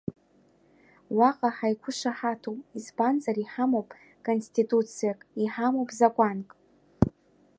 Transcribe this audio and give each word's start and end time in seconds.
Уаҟа 1.17 1.49
ҳаиқәышаҳаҭуп, 1.57 2.59
избанзар 2.77 3.37
иҳамоуп 3.43 3.89
конституциак, 4.25 5.19
иҳамоуп 5.43 5.89
закәанк. 5.97 6.49